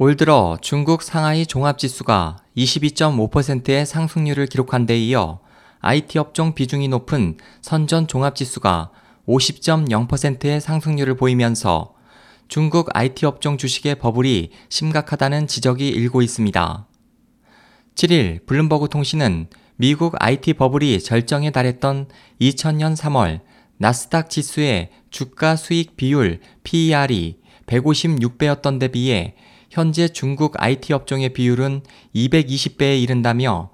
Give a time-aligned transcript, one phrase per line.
[0.00, 5.40] 올 들어 중국 상하이 종합지수가 22.5%의 상승률을 기록한 데 이어
[5.80, 8.92] IT 업종 비중이 높은 선전 종합지수가
[9.26, 11.96] 50.0%의 상승률을 보이면서
[12.46, 16.86] 중국 IT 업종 주식의 버블이 심각하다는 지적이 일고 있습니다.
[17.96, 22.06] 7일 블룸버그 통신은 미국 IT 버블이 절정에 달했던
[22.40, 23.40] 2000년 3월
[23.78, 29.34] 나스닥 지수의 주가 수익 비율 PER이 156배였던 데 비해
[29.70, 31.82] 현재 중국 IT 업종의 비율은
[32.14, 33.70] 220배에 이른다며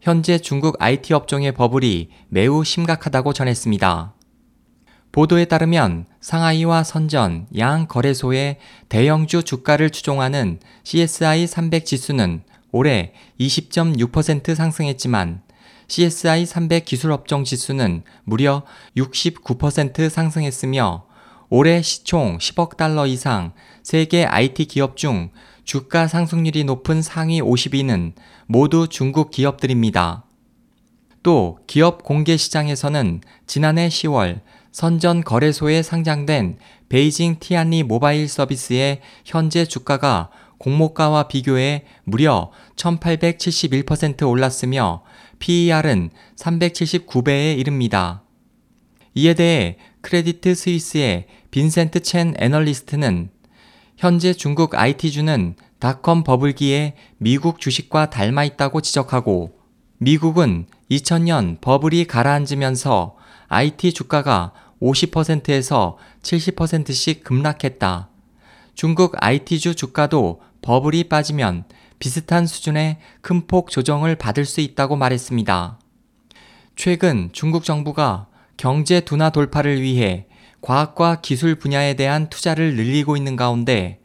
[0.00, 4.14] 현재 중국 IT 업종의 버블이 매우 심각하다고 전했습니다.
[5.12, 8.58] 보도에 따르면 상하이와 선전, 양 거래소의
[8.88, 15.42] 대형주 주가를 추종하는 CSI 300 지수는 올해 20.6% 상승했지만
[15.88, 18.62] CSI 300 기술업종 지수는 무려
[18.96, 21.04] 69% 상승했으며
[21.54, 23.52] 올해 시총 10억 달러 이상
[23.82, 25.28] 세계 IT 기업 중
[25.64, 28.14] 주가 상승률이 높은 상위 50위는
[28.46, 30.24] 모두 중국 기업들입니다.
[31.22, 36.56] 또 기업 공개 시장에서는 지난해 10월 선전 거래소에 상장된
[36.88, 45.02] 베이징 티안리 모바일 서비스의 현재 주가가 공모가와 비교해 무려 1871% 올랐으며
[45.38, 48.22] PER은 379배에 이릅니다.
[49.14, 53.30] 이에 대해 크레디트 스위스의 빈센트 첸 애널리스트는
[53.96, 59.58] 현재 중국 IT주는 닷컴 버블기에 미국 주식과 닮아 있다고 지적하고
[59.98, 63.16] 미국은 2000년 버블이 가라앉으면서
[63.48, 68.08] IT 주가가 50%에서 70%씩 급락했다.
[68.74, 71.64] 중국 IT주 주가도 버블이 빠지면
[71.98, 75.78] 비슷한 수준의 큰 폭 조정을 받을 수 있다고 말했습니다.
[76.74, 78.26] 최근 중국 정부가
[78.62, 80.26] 경제 둔화 돌파를 위해
[80.60, 83.98] 과학과 기술 분야에 대한 투자를 늘리고 있는 가운데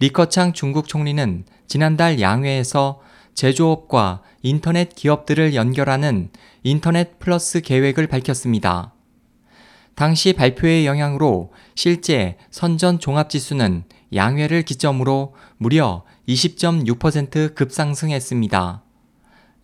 [0.00, 3.00] 리커창 중국 총리는 지난달 양회에서
[3.34, 6.30] 제조업과 인터넷 기업들을 연결하는
[6.64, 8.92] 인터넷 플러스 계획을 밝혔습니다.
[9.94, 18.82] 당시 발표의 영향으로 실제 선전 종합지수는 양회를 기점으로 무려 20.6% 급상승했습니다.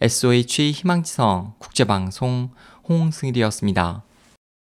[0.00, 2.50] SOH 희망지성 국제방송
[2.88, 4.04] 홍승일이었습니다.